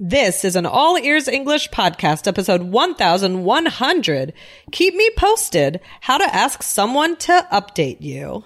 This 0.00 0.44
is 0.44 0.54
an 0.54 0.64
All 0.64 0.96
Ears 0.96 1.26
English 1.26 1.70
podcast, 1.70 2.28
episode 2.28 2.62
1100. 2.62 4.32
Keep 4.70 4.94
me 4.94 5.10
posted 5.16 5.80
how 6.00 6.18
to 6.18 6.34
ask 6.36 6.62
someone 6.62 7.16
to 7.16 7.44
update 7.50 8.00
you. 8.00 8.44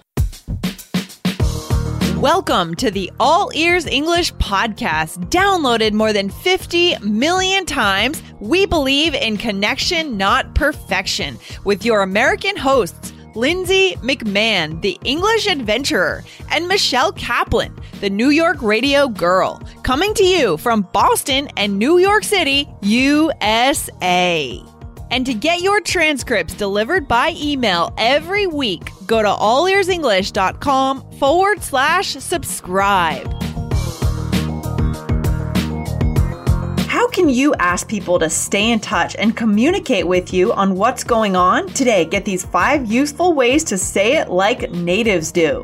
Welcome 2.19 2.73
to 2.77 2.89
the 2.89 3.11
All 3.19 3.51
Ears 3.53 3.85
English 3.85 4.33
podcast, 4.33 5.29
downloaded 5.29 5.93
more 5.93 6.11
than 6.11 6.31
50 6.31 6.97
million 7.01 7.67
times. 7.67 8.23
We 8.39 8.65
believe 8.65 9.13
in 9.13 9.37
connection, 9.37 10.17
not 10.17 10.55
perfection, 10.55 11.37
with 11.65 11.85
your 11.85 12.01
American 12.01 12.57
hosts. 12.57 13.13
Lindsay 13.35 13.95
McMahon, 13.97 14.81
the 14.81 14.97
English 15.03 15.47
adventurer, 15.47 16.23
and 16.51 16.67
Michelle 16.67 17.11
Kaplan, 17.11 17.75
the 18.03 18.09
New 18.09 18.31
York 18.31 18.61
radio 18.61 19.07
girl, 19.07 19.61
coming 19.83 20.13
to 20.13 20.25
you 20.25 20.57
from 20.57 20.81
Boston 20.91 21.47
and 21.55 21.79
New 21.79 21.99
York 21.99 22.25
City, 22.25 22.67
USA. 22.81 24.61
And 25.09 25.25
to 25.25 25.33
get 25.33 25.61
your 25.61 25.79
transcripts 25.79 26.53
delivered 26.53 27.07
by 27.07 27.33
email 27.37 27.93
every 27.97 28.45
week, 28.45 28.91
go 29.07 29.21
to 29.21 29.29
allearsenglish.com 29.29 31.11
forward 31.13 31.63
slash 31.63 32.09
subscribe. 32.15 33.31
How 36.89 37.07
can 37.07 37.29
you 37.29 37.55
ask 37.55 37.87
people 37.87 38.19
to 38.19 38.29
stay 38.29 38.69
in 38.69 38.81
touch 38.81 39.15
and 39.15 39.37
communicate 39.37 40.09
with 40.09 40.33
you 40.33 40.51
on 40.51 40.75
what's 40.75 41.05
going 41.05 41.37
on? 41.37 41.69
Today, 41.69 42.03
get 42.03 42.25
these 42.25 42.43
five 42.43 42.85
useful 42.91 43.31
ways 43.31 43.63
to 43.63 43.77
say 43.77 44.17
it 44.17 44.27
like 44.27 44.71
natives 44.71 45.31
do. 45.31 45.63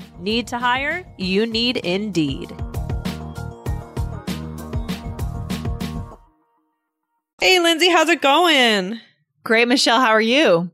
Need 0.21 0.49
to 0.49 0.59
hire? 0.59 1.03
You 1.17 1.47
need 1.47 1.77
Indeed. 1.77 2.53
Hey, 7.39 7.59
Lindsay, 7.59 7.89
how's 7.89 8.07
it 8.07 8.21
going? 8.21 8.99
Great, 9.43 9.67
Michelle. 9.67 9.99
How 9.99 10.11
are 10.11 10.21
you? 10.21 10.69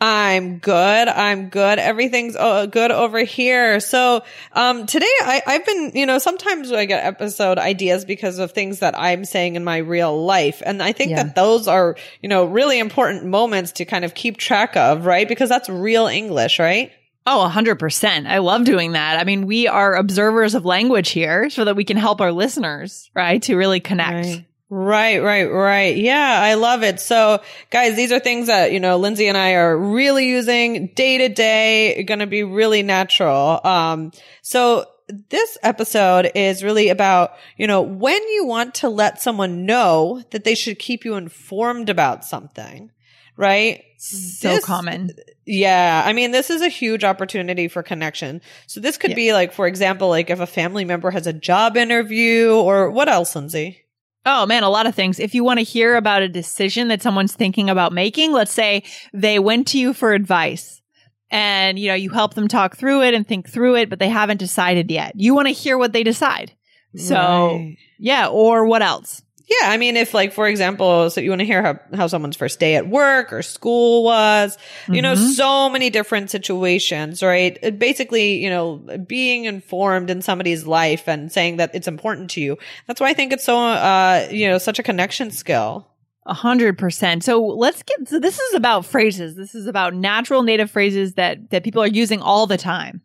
I'm 0.00 0.58
good. 0.58 1.08
I'm 1.08 1.48
good. 1.48 1.80
Everything's 1.80 2.36
uh, 2.36 2.66
good 2.66 2.92
over 2.92 3.24
here. 3.24 3.80
So, 3.80 4.22
um, 4.52 4.86
today 4.86 5.06
I, 5.22 5.42
I've 5.44 5.66
been, 5.66 5.90
you 5.96 6.06
know, 6.06 6.18
sometimes 6.18 6.70
I 6.70 6.84
get 6.84 7.04
episode 7.04 7.58
ideas 7.58 8.04
because 8.04 8.38
of 8.38 8.52
things 8.52 8.78
that 8.78 8.96
I'm 8.96 9.24
saying 9.24 9.56
in 9.56 9.64
my 9.64 9.78
real 9.78 10.24
life. 10.24 10.62
And 10.64 10.80
I 10.80 10.92
think 10.92 11.10
yeah. 11.10 11.24
that 11.24 11.34
those 11.34 11.66
are, 11.66 11.96
you 12.22 12.28
know, 12.28 12.44
really 12.44 12.78
important 12.78 13.24
moments 13.24 13.72
to 13.72 13.84
kind 13.84 14.04
of 14.04 14.14
keep 14.14 14.36
track 14.36 14.76
of, 14.76 15.04
right? 15.04 15.26
Because 15.26 15.48
that's 15.48 15.68
real 15.68 16.06
English, 16.06 16.60
right? 16.60 16.92
Oh, 17.30 17.46
100%. 17.46 18.26
I 18.26 18.38
love 18.38 18.64
doing 18.64 18.92
that. 18.92 19.20
I 19.20 19.24
mean, 19.24 19.46
we 19.46 19.68
are 19.68 19.94
observers 19.94 20.54
of 20.54 20.64
language 20.64 21.10
here 21.10 21.50
so 21.50 21.66
that 21.66 21.76
we 21.76 21.84
can 21.84 21.98
help 21.98 22.22
our 22.22 22.32
listeners, 22.32 23.10
right? 23.14 23.42
To 23.42 23.54
really 23.54 23.80
connect. 23.80 24.26
Right. 24.26 24.44
Right, 24.70 25.18
right, 25.22 25.44
right. 25.44 25.96
Yeah, 25.96 26.40
I 26.42 26.54
love 26.54 26.82
it. 26.82 27.00
So 27.00 27.40
guys, 27.70 27.96
these 27.96 28.12
are 28.12 28.18
things 28.18 28.48
that, 28.48 28.72
you 28.72 28.80
know, 28.80 28.98
Lindsay 28.98 29.26
and 29.26 29.36
I 29.36 29.52
are 29.54 29.76
really 29.76 30.28
using 30.28 30.88
day 30.88 31.18
to 31.18 31.28
day, 31.30 32.02
going 32.02 32.20
to 32.20 32.26
be 32.26 32.44
really 32.44 32.82
natural. 32.82 33.60
Um, 33.64 34.12
so 34.42 34.84
this 35.30 35.56
episode 35.62 36.30
is 36.34 36.62
really 36.62 36.90
about, 36.90 37.32
you 37.56 37.66
know, 37.66 37.80
when 37.80 38.20
you 38.28 38.44
want 38.44 38.74
to 38.76 38.90
let 38.90 39.22
someone 39.22 39.64
know 39.64 40.22
that 40.30 40.44
they 40.44 40.54
should 40.54 40.78
keep 40.78 41.04
you 41.04 41.14
informed 41.14 41.88
about 41.88 42.24
something, 42.24 42.90
right? 43.38 43.84
So 43.96 44.48
this, 44.48 44.64
common. 44.64 45.12
Yeah. 45.46 46.02
I 46.04 46.12
mean, 46.12 46.32
this 46.32 46.50
is 46.50 46.60
a 46.60 46.68
huge 46.68 47.04
opportunity 47.04 47.68
for 47.68 47.82
connection. 47.82 48.42
So 48.66 48.80
this 48.80 48.98
could 48.98 49.10
yeah. 49.10 49.16
be 49.16 49.32
like, 49.32 49.52
for 49.52 49.66
example, 49.66 50.08
like 50.08 50.28
if 50.28 50.40
a 50.40 50.46
family 50.46 50.84
member 50.84 51.10
has 51.10 51.26
a 51.26 51.32
job 51.32 51.76
interview 51.76 52.50
or 52.52 52.90
what 52.90 53.08
else, 53.08 53.34
Lindsay? 53.34 53.84
Oh 54.26 54.44
man, 54.44 54.62
a 54.62 54.68
lot 54.68 54.86
of 54.86 54.94
things. 54.94 55.18
If 55.18 55.34
you 55.34 55.42
want 55.42 55.58
to 55.58 55.64
hear 55.64 55.96
about 55.96 56.22
a 56.22 56.28
decision 56.28 56.88
that 56.88 57.00
someone's 57.00 57.32
thinking 57.32 57.70
about 57.70 57.92
making, 57.92 58.32
let's 58.32 58.52
say 58.52 58.82
they 59.14 59.38
went 59.38 59.68
to 59.68 59.78
you 59.78 59.94
for 59.94 60.12
advice 60.12 60.82
and 61.30 61.78
you 61.78 61.88
know, 61.88 61.94
you 61.94 62.10
help 62.10 62.34
them 62.34 62.48
talk 62.48 62.76
through 62.76 63.02
it 63.02 63.14
and 63.14 63.26
think 63.26 63.48
through 63.48 63.76
it, 63.76 63.88
but 63.88 64.00
they 64.00 64.08
haven't 64.08 64.38
decided 64.38 64.90
yet. 64.90 65.12
You 65.16 65.34
want 65.34 65.46
to 65.46 65.54
hear 65.54 65.78
what 65.78 65.92
they 65.92 66.02
decide. 66.02 66.52
So, 66.96 67.16
right. 67.16 67.76
yeah, 67.98 68.28
or 68.28 68.64
what 68.64 68.82
else? 68.82 69.22
Yeah, 69.48 69.70
I 69.70 69.78
mean, 69.78 69.96
if 69.96 70.12
like, 70.12 70.34
for 70.34 70.46
example, 70.46 71.08
so 71.08 71.22
you 71.22 71.30
want 71.30 71.40
to 71.40 71.46
hear 71.46 71.62
how, 71.62 71.80
how 71.96 72.06
someone's 72.06 72.36
first 72.36 72.60
day 72.60 72.74
at 72.76 72.86
work 72.86 73.32
or 73.32 73.42
school 73.42 74.04
was, 74.04 74.58
you 74.86 74.94
mm-hmm. 74.94 75.02
know, 75.02 75.14
so 75.14 75.70
many 75.70 75.88
different 75.88 76.30
situations, 76.30 77.22
right? 77.22 77.78
Basically, 77.78 78.42
you 78.44 78.50
know, 78.50 78.76
being 79.06 79.46
informed 79.46 80.10
in 80.10 80.20
somebody's 80.20 80.66
life 80.66 81.08
and 81.08 81.32
saying 81.32 81.56
that 81.56 81.74
it's 81.74 81.88
important 81.88 82.30
to 82.32 82.42
you. 82.42 82.58
That's 82.86 83.00
why 83.00 83.08
I 83.08 83.14
think 83.14 83.32
it's 83.32 83.44
so, 83.44 83.58
uh, 83.58 84.28
you 84.30 84.48
know, 84.48 84.58
such 84.58 84.78
a 84.78 84.82
connection 84.82 85.30
skill. 85.30 85.88
A 86.30 86.34
hundred 86.34 86.76
percent. 86.76 87.24
So 87.24 87.42
let's 87.42 87.82
get, 87.82 88.06
so 88.06 88.18
this 88.18 88.38
is 88.38 88.52
about 88.52 88.84
phrases. 88.84 89.34
This 89.34 89.54
is 89.54 89.66
about 89.66 89.94
natural 89.94 90.42
native 90.42 90.70
phrases 90.70 91.14
that, 91.14 91.48
that 91.48 91.64
people 91.64 91.82
are 91.82 91.88
using 91.88 92.20
all 92.20 92.46
the 92.46 92.58
time. 92.58 93.00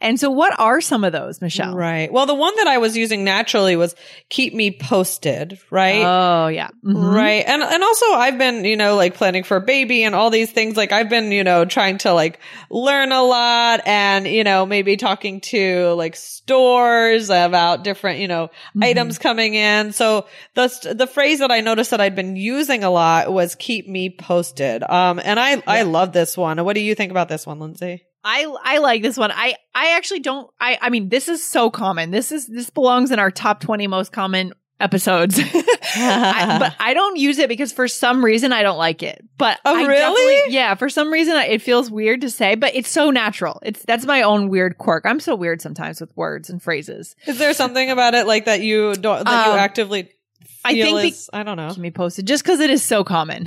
And 0.00 0.18
so 0.18 0.28
what 0.28 0.58
are 0.58 0.80
some 0.80 1.04
of 1.04 1.12
those, 1.12 1.40
Michelle? 1.40 1.76
Right. 1.76 2.12
Well, 2.12 2.26
the 2.26 2.34
one 2.34 2.56
that 2.56 2.66
I 2.66 2.78
was 2.78 2.96
using 2.96 3.22
naturally 3.22 3.76
was 3.76 3.94
keep 4.28 4.54
me 4.54 4.72
posted, 4.72 5.60
right? 5.70 6.02
Oh, 6.02 6.48
yeah. 6.48 6.70
Mm-hmm. 6.84 7.14
Right. 7.14 7.44
And, 7.46 7.62
and 7.62 7.82
also 7.84 8.06
I've 8.06 8.38
been, 8.38 8.64
you 8.64 8.76
know, 8.76 8.96
like 8.96 9.14
planning 9.14 9.44
for 9.44 9.58
a 9.58 9.60
baby 9.60 10.02
and 10.02 10.16
all 10.16 10.30
these 10.30 10.50
things. 10.50 10.76
Like 10.76 10.90
I've 10.90 11.08
been, 11.08 11.30
you 11.30 11.44
know, 11.44 11.64
trying 11.64 11.98
to 11.98 12.12
like 12.12 12.40
learn 12.70 13.12
a 13.12 13.22
lot 13.22 13.82
and, 13.86 14.26
you 14.26 14.42
know, 14.42 14.66
maybe 14.66 14.96
talking 14.96 15.40
to 15.42 15.92
like 15.92 16.16
stores 16.16 17.30
about 17.30 17.84
different, 17.84 18.18
you 18.18 18.26
know, 18.26 18.48
mm-hmm. 18.48 18.82
items 18.82 19.18
coming 19.18 19.54
in. 19.54 19.92
So 19.92 20.26
the, 20.54 20.92
the 20.92 21.06
phrase 21.06 21.38
that 21.38 21.52
I 21.52 21.60
noticed 21.60 21.92
that 21.92 22.00
I'd 22.00 22.16
been 22.16 22.34
using 22.34 22.63
using 22.64 22.84
a 22.84 22.90
lot 22.90 23.32
was 23.32 23.54
keep 23.54 23.86
me 23.86 24.10
posted. 24.10 24.82
Um, 24.82 25.20
and 25.22 25.38
I, 25.38 25.56
yeah. 25.56 25.62
I 25.66 25.82
love 25.82 26.12
this 26.12 26.36
one. 26.36 26.62
What 26.64 26.74
do 26.74 26.80
you 26.80 26.94
think 26.94 27.10
about 27.10 27.28
this 27.28 27.46
one, 27.46 27.58
Lindsay? 27.58 28.04
I 28.26 28.46
I 28.64 28.78
like 28.78 29.02
this 29.02 29.18
one. 29.18 29.30
I 29.30 29.54
I 29.74 29.96
actually 29.96 30.20
don't. 30.20 30.50
I 30.58 30.78
I 30.80 30.88
mean, 30.88 31.10
this 31.10 31.28
is 31.28 31.46
so 31.46 31.68
common. 31.68 32.10
This 32.10 32.32
is 32.32 32.46
this 32.46 32.70
belongs 32.70 33.10
in 33.10 33.18
our 33.18 33.30
top 33.30 33.60
twenty 33.60 33.86
most 33.86 34.12
common 34.12 34.54
episodes. 34.80 35.38
I, 35.96 36.56
but 36.58 36.74
I 36.80 36.94
don't 36.94 37.16
use 37.16 37.38
it 37.38 37.48
because 37.48 37.70
for 37.70 37.86
some 37.86 38.24
reason 38.24 38.52
I 38.52 38.62
don't 38.62 38.78
like 38.78 39.02
it. 39.02 39.22
But 39.36 39.60
oh, 39.66 39.76
I 39.76 39.86
really? 39.86 40.52
Yeah, 40.52 40.74
for 40.74 40.88
some 40.88 41.12
reason 41.12 41.36
it 41.36 41.60
feels 41.60 41.90
weird 41.90 42.22
to 42.22 42.30
say, 42.30 42.54
but 42.54 42.74
it's 42.74 42.88
so 42.88 43.10
natural. 43.10 43.60
It's 43.62 43.84
that's 43.84 44.06
my 44.06 44.22
own 44.22 44.48
weird 44.48 44.78
quirk. 44.78 45.04
I'm 45.04 45.20
so 45.20 45.34
weird 45.34 45.60
sometimes 45.60 46.00
with 46.00 46.16
words 46.16 46.48
and 46.48 46.62
phrases. 46.62 47.14
Is 47.26 47.38
there 47.38 47.52
something 47.52 47.90
about 47.90 48.14
it 48.14 48.26
like 48.26 48.46
that 48.46 48.62
you 48.62 48.94
don't 48.94 49.24
that 49.24 49.46
um, 49.48 49.52
you 49.52 49.58
actively 49.58 50.10
I 50.64 50.74
think 50.74 51.14
be- 51.14 51.14
I 51.32 51.42
don't 51.42 51.56
know. 51.56 51.72
Can 51.72 51.82
be 51.82 51.90
posted 51.90 52.26
just 52.26 52.42
because 52.42 52.60
it 52.60 52.70
is 52.70 52.82
so 52.82 53.04
common. 53.04 53.46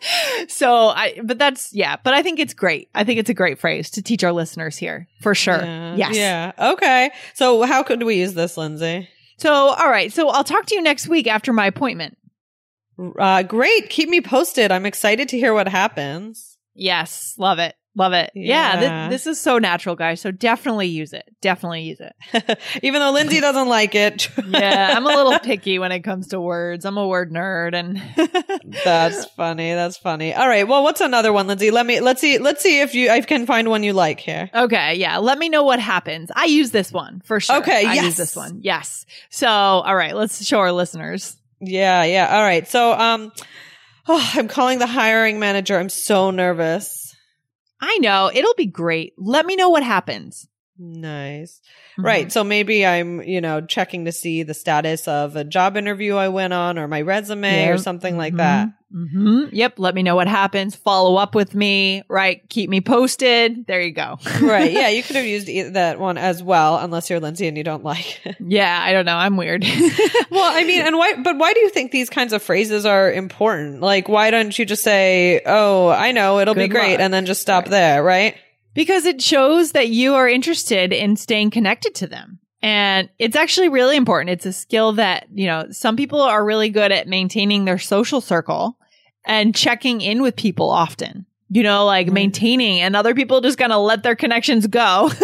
so 0.48 0.88
I, 0.88 1.20
but 1.22 1.38
that's 1.38 1.72
yeah. 1.74 1.96
But 2.02 2.14
I 2.14 2.22
think 2.22 2.38
it's 2.38 2.54
great. 2.54 2.88
I 2.94 3.04
think 3.04 3.18
it's 3.18 3.30
a 3.30 3.34
great 3.34 3.58
phrase 3.58 3.90
to 3.90 4.02
teach 4.02 4.24
our 4.24 4.32
listeners 4.32 4.76
here 4.76 5.08
for 5.20 5.34
sure. 5.34 5.62
Yeah. 5.62 5.96
Yes. 5.96 6.16
Yeah. 6.16 6.52
Okay. 6.72 7.10
So 7.34 7.62
how 7.62 7.82
could 7.82 8.02
we 8.02 8.16
use 8.16 8.34
this, 8.34 8.56
Lindsay? 8.56 9.08
So 9.38 9.52
all 9.52 9.88
right. 9.90 10.12
So 10.12 10.28
I'll 10.28 10.44
talk 10.44 10.66
to 10.66 10.74
you 10.74 10.82
next 10.82 11.08
week 11.08 11.26
after 11.26 11.52
my 11.52 11.66
appointment. 11.66 12.16
Uh, 13.18 13.42
great. 13.44 13.90
Keep 13.90 14.08
me 14.08 14.20
posted. 14.20 14.72
I'm 14.72 14.86
excited 14.86 15.28
to 15.28 15.38
hear 15.38 15.54
what 15.54 15.68
happens. 15.68 16.56
Yes, 16.74 17.34
love 17.38 17.58
it. 17.58 17.74
Love 17.98 18.12
it. 18.12 18.30
Yeah, 18.34 18.80
Yeah. 18.80 19.08
thi- 19.08 19.12
this 19.14 19.26
is 19.26 19.40
so 19.40 19.58
natural, 19.58 19.96
guys. 19.96 20.20
So 20.20 20.30
definitely 20.30 20.86
use 20.86 21.12
it. 21.12 21.24
Definitely 21.40 21.82
use 21.82 21.98
it. 22.00 22.60
Even 22.84 23.00
though 23.00 23.10
Lindsay 23.10 23.40
doesn't 23.40 23.68
like 23.68 23.94
it. 23.96 24.28
Yeah, 24.48 24.94
I'm 24.96 25.04
a 25.04 25.08
little 25.08 25.38
picky 25.40 25.78
when 25.78 25.90
it 25.92 26.00
comes 26.00 26.28
to 26.28 26.40
words. 26.40 26.84
I'm 26.84 26.96
a 26.96 27.06
word 27.06 27.32
nerd 27.32 27.74
and 27.74 28.00
That's 28.84 29.24
funny. 29.32 29.74
That's 29.74 29.96
funny. 29.98 30.32
All 30.32 30.48
right. 30.48 30.66
Well, 30.66 30.82
what's 30.82 31.00
another 31.00 31.32
one, 31.32 31.48
Lindsay? 31.48 31.70
Let 31.70 31.84
me 31.86 32.00
let's 32.00 32.20
see. 32.20 32.38
Let's 32.38 32.62
see 32.62 32.80
if 32.80 32.94
you 32.94 33.10
I 33.10 33.20
can 33.20 33.46
find 33.46 33.68
one 33.68 33.82
you 33.82 33.92
like 33.92 34.20
here. 34.20 34.48
Okay, 34.54 34.94
yeah. 34.94 35.18
Let 35.18 35.38
me 35.38 35.48
know 35.48 35.64
what 35.64 35.80
happens. 35.80 36.30
I 36.34 36.44
use 36.46 36.70
this 36.70 36.92
one 36.92 37.20
for 37.24 37.40
sure. 37.40 37.56
Okay, 37.58 37.84
I 37.84 37.94
yes. 37.94 38.04
use 38.04 38.16
this 38.16 38.36
one. 38.36 38.60
Yes. 38.62 39.04
So, 39.28 39.48
all 39.48 39.94
right, 39.96 40.14
let's 40.14 40.44
show 40.44 40.60
our 40.60 40.72
listeners. 40.72 41.36
Yeah. 41.60 42.04
Yeah. 42.04 42.36
All 42.36 42.42
right. 42.42 42.66
So, 42.68 42.92
um, 42.92 43.32
oh, 44.06 44.30
I'm 44.34 44.46
calling 44.48 44.78
the 44.78 44.86
hiring 44.86 45.38
manager. 45.40 45.76
I'm 45.78 45.88
so 45.88 46.30
nervous. 46.30 47.07
I 47.80 47.98
know 47.98 48.30
it'll 48.32 48.54
be 48.54 48.66
great. 48.66 49.14
Let 49.16 49.46
me 49.46 49.56
know 49.56 49.68
what 49.68 49.82
happens. 49.82 50.48
Nice. 50.78 51.60
Mm-hmm. 51.92 52.04
Right. 52.06 52.32
So 52.32 52.44
maybe 52.44 52.86
I'm, 52.86 53.20
you 53.22 53.40
know, 53.40 53.60
checking 53.60 54.04
to 54.04 54.12
see 54.12 54.42
the 54.44 54.54
status 54.54 55.08
of 55.08 55.34
a 55.36 55.44
job 55.44 55.76
interview 55.76 56.14
I 56.14 56.28
went 56.28 56.52
on 56.52 56.78
or 56.78 56.86
my 56.88 57.00
resume 57.02 57.68
or 57.68 57.78
something 57.78 58.16
like 58.16 58.34
Mhm. 58.34 58.36
that. 58.38 58.68
Mhm. 58.94 59.48
Yep. 59.52 59.74
Let 59.78 59.94
me 59.94 60.02
know 60.02 60.14
what 60.14 60.28
happens. 60.28 60.74
Follow 60.74 61.16
up 61.16 61.34
with 61.34 61.54
me. 61.54 62.02
Right. 62.08 62.48
Keep 62.48 62.70
me 62.70 62.80
posted. 62.80 63.66
There 63.66 63.82
you 63.82 63.90
go. 63.92 64.18
right. 64.40 64.70
Yeah. 64.72 64.88
You 64.88 65.02
could 65.04 65.16
have 65.16 65.26
used 65.26 65.74
that 65.74 65.98
one 65.98 66.16
as 66.16 66.42
well, 66.42 66.78
unless 66.78 67.10
you're 67.10 67.20
Lindsay 67.20 67.48
and 67.48 67.56
you 67.58 67.64
don't 67.64 67.84
like 67.84 68.24
it. 68.24 68.36
yeah. 68.40 68.78
I 68.80 68.92
don't 68.92 69.04
know. 69.04 69.16
I'm 69.16 69.36
weird. 69.36 69.64
Well, 70.30 70.44
I 70.54 70.62
mean, 70.64 70.82
and 70.82 70.96
why, 70.98 71.14
but 71.14 71.38
why 71.38 71.54
do 71.54 71.60
you 71.60 71.70
think 71.70 71.90
these 71.90 72.10
kinds 72.10 72.34
of 72.34 72.42
phrases 72.42 72.84
are 72.84 73.10
important? 73.10 73.80
Like, 73.80 74.08
why 74.10 74.30
don't 74.30 74.56
you 74.56 74.66
just 74.66 74.82
say, 74.84 75.40
Oh, 75.46 75.88
I 75.88 76.12
know, 76.12 76.38
it'll 76.38 76.54
be 76.54 76.68
great. 76.68 76.92
luck. 76.92 77.00
And 77.00 77.12
then 77.14 77.24
just 77.24 77.40
stop 77.40 77.64
Right. 77.64 77.70
there. 77.70 78.02
Right. 78.04 78.36
Because 78.74 79.04
it 79.04 79.20
shows 79.22 79.72
that 79.72 79.88
you 79.88 80.14
are 80.14 80.28
interested 80.28 80.92
in 80.92 81.16
staying 81.16 81.50
connected 81.50 81.94
to 81.96 82.06
them. 82.06 82.38
And 82.60 83.08
it's 83.18 83.36
actually 83.36 83.68
really 83.68 83.96
important. 83.96 84.30
It's 84.30 84.46
a 84.46 84.52
skill 84.52 84.92
that, 84.94 85.26
you 85.32 85.46
know, 85.46 85.66
some 85.70 85.96
people 85.96 86.20
are 86.20 86.44
really 86.44 86.70
good 86.70 86.90
at 86.90 87.06
maintaining 87.06 87.64
their 87.64 87.78
social 87.78 88.20
circle 88.20 88.76
and 89.24 89.54
checking 89.54 90.00
in 90.00 90.22
with 90.22 90.34
people 90.36 90.70
often. 90.70 91.24
You 91.50 91.62
know, 91.62 91.86
like 91.86 92.08
Mhm. 92.08 92.12
maintaining 92.12 92.80
and 92.80 92.94
other 92.94 93.14
people 93.14 93.40
just 93.40 93.56
kind 93.58 93.72
of 93.72 93.82
let 93.82 94.02
their 94.02 94.16
connections 94.16 94.66
go. 94.66 95.10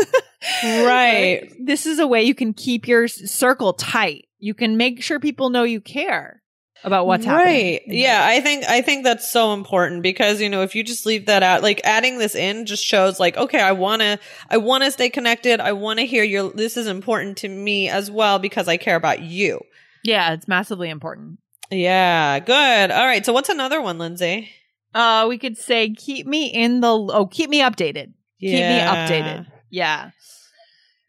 Right. 0.63 1.51
This 1.59 1.87
is 1.87 1.99
a 1.99 2.07
way 2.07 2.23
you 2.23 2.35
can 2.35 2.53
keep 2.53 2.87
your 2.87 3.09
circle 3.09 3.73
tight. 3.73 4.27
You 4.39 4.53
can 4.53 4.77
make 4.77 5.03
sure 5.03 5.19
people 5.19 5.49
know 5.49 5.63
you 5.63 5.81
care 5.81 6.43
about 6.83 7.07
what's 7.07 7.25
happening. 7.25 7.47
right. 7.55 7.81
Yeah. 7.87 8.21
I 8.27 8.41
think, 8.41 8.65
I 8.69 8.83
think 8.83 9.05
that's 9.05 9.31
so 9.31 9.53
important 9.55 10.03
because, 10.03 10.41
you 10.41 10.49
know, 10.49 10.63
if 10.63 10.75
you 10.75 10.83
just 10.83 11.07
leave 11.07 11.27
that 11.27 11.43
out, 11.43 11.63
like 11.63 11.81
adding 11.85 12.19
this 12.19 12.35
in 12.35 12.67
just 12.67 12.85
shows 12.85 13.19
like, 13.21 13.37
okay, 13.37 13.61
I 13.61 13.73
want 13.73 14.03
to, 14.03 14.19
I 14.51 14.57
want 14.59 14.85
to 14.85 14.91
stay 14.91 15.09
connected. 15.09 15.61
I 15.61 15.73
want 15.73 15.99
to 16.01 16.07
hear 16.07 16.25
your, 16.25 16.51
this 16.51 16.77
is 16.77 16.87
important 16.87 17.39
to 17.39 17.49
me 17.49 17.89
as 17.89 18.11
well 18.11 18.39
because 18.39 18.69
I 18.69 18.77
care 18.77 18.97
about 18.97 19.21
you. 19.23 19.61
Yeah, 20.03 20.33
it's 20.35 20.49
massively 20.49 20.91
important. 20.91 21.39
Yeah. 21.71 22.39
Good. 22.41 22.91
All 22.91 23.07
right. 23.07 23.25
So 23.25 23.33
what's 23.33 23.49
another 23.49 23.81
one, 23.81 23.97
Lindsay? 23.99 24.51
Uh, 24.95 25.27
we 25.29 25.39
could 25.39 25.57
say, 25.57 25.91
keep 25.95 26.27
me 26.27 26.47
in 26.47 26.81
the, 26.81 26.89
oh, 26.89 27.27
keep 27.27 27.49
me 27.51 27.61
updated. 27.61 28.13
Keep 28.41 28.53
me 28.53 28.79
updated. 28.81 29.47
Yeah. 29.71 30.11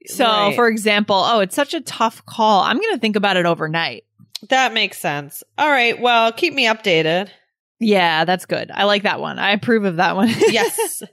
So, 0.07 0.25
Right. 0.25 0.55
for 0.55 0.67
example, 0.67 1.15
oh, 1.17 1.39
it's 1.39 1.55
such 1.55 1.73
a 1.73 1.81
tough 1.81 2.25
call. 2.25 2.61
I'm 2.61 2.79
going 2.79 2.93
to 2.93 2.99
think 2.99 3.15
about 3.15 3.37
it 3.37 3.45
overnight. 3.45 4.03
That 4.49 4.73
makes 4.73 4.99
sense. 4.99 5.43
All 5.57 5.69
right. 5.69 5.99
Well, 5.99 6.31
keep 6.31 6.53
me 6.53 6.65
updated. 6.65 7.29
Yeah, 7.79 8.23
that's 8.25 8.45
good. 8.45 8.71
I 8.73 8.85
like 8.85 9.03
that 9.03 9.19
one. 9.19 9.37
I 9.37 9.51
approve 9.51 9.83
of 9.85 9.97
that 9.97 10.15
one. 10.15 10.29
yes. 10.47 10.99
Good. 10.99 11.09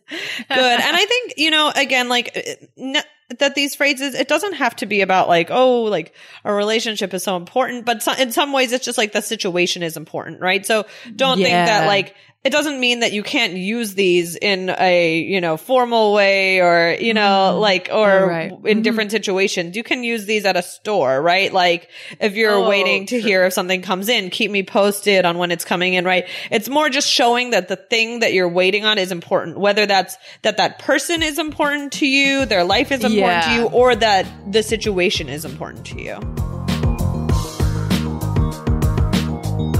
And 0.49 0.97
I 0.97 1.05
think, 1.07 1.35
you 1.37 1.51
know, 1.51 1.73
again, 1.75 2.09
like 2.09 2.37
uh, 2.37 2.67
n- 2.79 3.03
that 3.39 3.55
these 3.55 3.75
phrases, 3.75 4.15
it 4.15 4.29
doesn't 4.29 4.55
have 4.55 4.77
to 4.77 4.87
be 4.87 5.01
about 5.01 5.29
like, 5.29 5.49
oh, 5.51 5.83
like 5.83 6.15
a 6.45 6.53
relationship 6.53 7.15
is 7.15 7.25
so 7.25 7.37
important, 7.37 7.85
but 7.85 8.03
so- 8.03 8.13
in 8.15 8.31
some 8.31 8.53
ways 8.53 8.73
it's 8.73 8.85
just 8.85 8.97
like 8.99 9.13
the 9.13 9.23
situation 9.23 9.83
is 9.83 9.97
important, 9.97 10.41
right? 10.41 10.65
So 10.65 10.87
don't 11.17 11.39
think 11.39 11.49
that 11.67 11.87
like, 11.87 12.15
it 12.45 12.51
doesn't 12.51 12.81
mean 12.81 13.01
that 13.01 13.13
you 13.13 13.23
can't 13.23 13.53
use 13.55 13.95
these 13.95 14.35
in 14.37 14.69
a, 14.79 15.19
you 15.21 15.41
know, 15.41 15.57
formal 15.57 16.13
way 16.13 16.61
or, 16.61 16.97
you 17.01 17.15
know, 17.15 17.53
Mhm. 17.55 17.61
like, 17.61 17.89
or 17.93 18.27
Right. 18.27 18.53
in 18.65 18.81
Mhm. 18.81 18.83
different 18.83 19.11
situations. 19.13 19.77
You 19.77 19.85
can 19.85 20.03
use 20.03 20.27
these 20.27 20.45
at 20.45 20.57
a 20.57 20.63
store, 20.63 21.23
right? 21.23 21.53
Like 21.53 21.89
if 22.21 22.35
you're 22.35 22.57
Oh, 22.65 22.69
waiting 22.69 23.07
to 23.07 23.21
hear 23.21 23.45
if 23.45 23.53
something 23.53 23.81
comes 23.83 24.09
in, 24.09 24.31
keep 24.31 24.51
me 24.51 24.65
posted 24.65 25.25
on 25.25 25.39
when 25.39 25.53
it's 25.53 25.65
coming 25.65 25.95
in, 25.95 26.05
right? 26.05 26.27
It's 26.51 26.69
more 26.69 26.89
just 26.91 27.09
showing 27.09 27.51
that 27.51 27.69
the 27.69 27.77
thing 27.77 28.21
that 28.21 28.33
you're 28.33 28.49
waiting 28.49 28.85
on 28.85 28.99
is 28.99 29.13
important, 29.13 29.59
whether 29.59 29.87
that's 29.87 30.17
that 30.43 30.57
that 30.57 30.81
person 30.81 31.23
is 31.23 31.39
important 31.39 31.93
to 31.93 32.07
you, 32.07 32.45
their 32.47 32.65
life 32.65 32.91
is 32.91 33.05
important 33.05 33.45
to 33.45 33.51
you, 33.53 33.65
or 33.67 33.95
that 33.95 34.27
the 34.51 34.63
situation 34.63 35.29
is 35.29 35.45
important 35.45 35.85
to 35.87 36.03
you. 36.03 36.52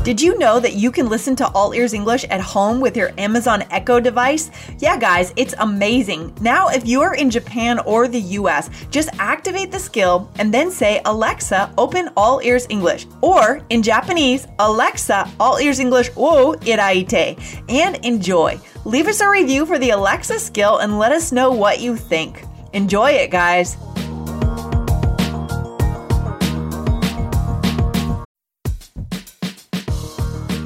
Did 0.05 0.21
you 0.21 0.37
know 0.37 0.59
that 0.59 0.73
you 0.73 0.91
can 0.91 1.09
listen 1.09 1.37
to 1.37 1.49
All 1.51 1.73
Ears 1.73 1.95
English 1.95 2.25
at 2.25 2.41
home 2.41 2.81
with 2.81 2.97
your 2.97 3.13
Amazon 3.19 3.63
Echo 3.71 4.01
device? 4.01 4.51
Yeah, 4.81 4.99
guys, 4.99 5.33
it's 5.37 5.55
amazing. 5.61 6.37
Now, 6.41 6.71
if 6.71 6.85
you 6.85 7.03
are 7.03 7.15
in 7.15 7.31
Japan 7.31 7.79
or 7.79 8.09
the 8.09 8.21
US, 8.41 8.69
just 8.91 9.11
activate 9.21 9.71
the 9.71 9.79
skill 9.79 10.29
and 10.41 10.53
then 10.53 10.73
say, 10.73 11.01
Alexa, 11.05 11.73
open 11.79 12.11
All 12.17 12.41
Ears 12.43 12.67
English. 12.69 13.07
Or 13.21 13.65
in 13.71 13.81
Japanese, 13.81 14.49
Alexa, 14.59 15.31
All 15.39 15.59
Ears 15.61 15.79
English 15.79 16.11
wo 16.17 16.55
iraite. 16.55 17.39
And 17.69 18.05
enjoy. 18.05 18.59
Leave 18.85 19.07
us 19.07 19.21
a 19.21 19.29
review 19.29 19.65
for 19.65 19.79
the 19.79 19.91
Alexa 19.91 20.41
skill 20.41 20.79
and 20.79 20.99
let 20.99 21.13
us 21.13 21.31
know 21.31 21.53
what 21.53 21.79
you 21.79 21.97
think. 21.97 22.43
Enjoy 22.73 23.11
it, 23.13 23.31
guys. 23.31 23.77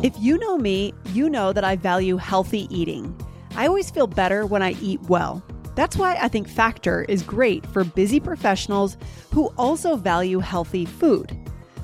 If 0.06 0.14
you 0.20 0.38
know 0.38 0.56
me, 0.56 0.94
you 1.06 1.28
know 1.28 1.52
that 1.52 1.64
I 1.64 1.74
value 1.74 2.16
healthy 2.16 2.68
eating. 2.70 3.12
I 3.56 3.66
always 3.66 3.90
feel 3.90 4.06
better 4.06 4.46
when 4.46 4.62
I 4.62 4.76
eat 4.80 5.00
well. 5.08 5.42
That's 5.74 5.96
why 5.96 6.14
I 6.14 6.28
think 6.28 6.46
Factor 6.46 7.04
is 7.08 7.24
great 7.24 7.66
for 7.66 7.82
busy 7.82 8.20
professionals 8.20 8.96
who 9.32 9.52
also 9.58 9.96
value 9.96 10.38
healthy 10.38 10.84
food. 10.84 11.36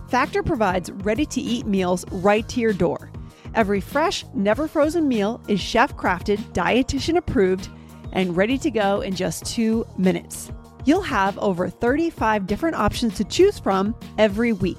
Factor 0.09 0.45
provides 0.45 0.93
ready 0.93 1.27
to 1.27 1.41
eat 1.41 1.67
meals 1.67 2.05
right 2.13 2.49
to 2.51 2.61
your 2.61 2.73
door. 2.73 3.11
Every 3.57 3.81
fresh, 3.81 4.25
never 4.35 4.69
frozen 4.69 5.09
meal 5.09 5.43
is 5.49 5.61
chef 5.61 5.97
crafted, 5.97 6.39
dietitian 6.53 7.17
approved, 7.17 7.71
and 8.13 8.37
ready 8.37 8.57
to 8.59 8.71
go 8.71 9.01
in 9.01 9.17
just 9.17 9.45
two 9.47 9.85
minutes. 9.99 10.53
You'll 10.85 11.03
have 11.03 11.37
over 11.41 11.69
35 11.69 12.47
different 12.47 12.77
options 12.77 13.17
to 13.17 13.25
choose 13.25 13.59
from 13.59 13.97
every 14.17 14.53
week, 14.53 14.79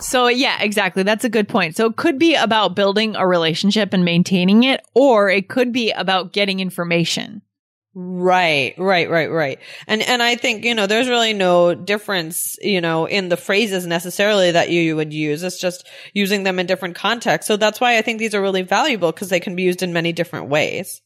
So, 0.00 0.28
yeah, 0.28 0.62
exactly. 0.62 1.02
That's 1.02 1.24
a 1.24 1.28
good 1.28 1.48
point. 1.48 1.76
So, 1.76 1.86
it 1.86 1.96
could 1.96 2.18
be 2.18 2.34
about 2.34 2.76
building 2.76 3.16
a 3.16 3.26
relationship 3.26 3.92
and 3.92 4.04
maintaining 4.04 4.64
it, 4.64 4.80
or 4.94 5.28
it 5.28 5.48
could 5.48 5.72
be 5.72 5.90
about 5.90 6.32
getting 6.32 6.60
information. 6.60 7.42
Right, 8.00 8.74
right, 8.78 9.10
right, 9.10 9.28
right. 9.28 9.58
And 9.88 10.02
and 10.02 10.22
I 10.22 10.36
think, 10.36 10.64
you 10.64 10.72
know, 10.72 10.86
there's 10.86 11.08
really 11.08 11.32
no 11.32 11.74
difference, 11.74 12.56
you 12.62 12.80
know, 12.80 13.06
in 13.06 13.28
the 13.28 13.36
phrases 13.36 13.88
necessarily 13.88 14.52
that 14.52 14.70
you, 14.70 14.80
you 14.80 14.94
would 14.94 15.12
use. 15.12 15.42
It's 15.42 15.58
just 15.58 15.84
using 16.12 16.44
them 16.44 16.60
in 16.60 16.66
different 16.66 16.94
contexts. 16.94 17.48
So 17.48 17.56
that's 17.56 17.80
why 17.80 17.98
I 17.98 18.02
think 18.02 18.20
these 18.20 18.36
are 18.36 18.40
really 18.40 18.62
valuable 18.62 19.10
because 19.10 19.30
they 19.30 19.40
can 19.40 19.56
be 19.56 19.64
used 19.64 19.82
in 19.82 19.92
many 19.92 20.12
different 20.12 20.48
ways. 20.48 21.02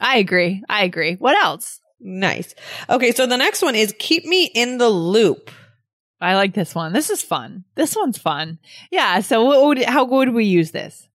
I 0.00 0.18
agree. 0.18 0.64
I 0.68 0.82
agree. 0.82 1.14
What 1.14 1.40
else? 1.40 1.78
Nice. 2.00 2.52
Okay, 2.90 3.12
so 3.12 3.26
the 3.26 3.36
next 3.36 3.62
one 3.62 3.76
is 3.76 3.94
keep 4.00 4.24
me 4.24 4.46
in 4.46 4.78
the 4.78 4.88
loop. 4.88 5.52
I 6.22 6.36
like 6.36 6.54
this 6.54 6.74
one. 6.74 6.92
This 6.92 7.10
is 7.10 7.20
fun. 7.20 7.64
This 7.74 7.96
one's 7.96 8.18
fun. 8.18 8.58
Yeah. 8.90 9.20
So 9.20 9.44
what 9.44 9.62
would, 9.62 9.82
how 9.82 10.04
would 10.04 10.30
we 10.30 10.44
use 10.44 10.70
this? 10.70 11.08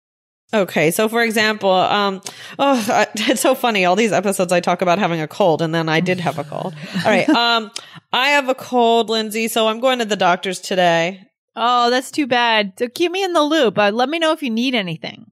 Okay, 0.53 0.91
so 0.91 1.09
for 1.09 1.23
example, 1.23 1.69
um, 1.69 2.21
oh, 2.57 3.05
it's 3.15 3.41
so 3.41 3.53
funny. 3.53 3.83
All 3.83 3.97
these 3.97 4.13
episodes 4.13 4.53
I 4.53 4.61
talk 4.61 4.81
about 4.81 4.97
having 4.97 5.19
a 5.19 5.27
cold, 5.27 5.61
and 5.61 5.75
then 5.75 5.89
I 5.89 5.99
did 5.99 6.21
have 6.21 6.39
a 6.39 6.45
cold. 6.45 6.73
All 6.95 7.11
right, 7.11 7.27
um, 7.31 7.69
I 8.13 8.29
have 8.29 8.47
a 8.47 8.55
cold, 8.55 9.09
Lindsay, 9.09 9.49
so 9.49 9.67
I'm 9.67 9.81
going 9.81 9.99
to 9.99 10.05
the 10.05 10.15
doctor's 10.15 10.61
today. 10.61 11.27
Oh, 11.57 11.89
that's 11.89 12.11
too 12.11 12.27
bad. 12.27 12.73
So 12.79 12.87
keep 12.87 13.11
me 13.11 13.23
in 13.23 13.33
the 13.33 13.41
loop. 13.41 13.77
Uh, 13.77 13.91
let 13.91 14.07
me 14.07 14.19
know 14.19 14.31
if 14.31 14.41
you 14.41 14.49
need 14.49 14.73
anything. 14.73 15.26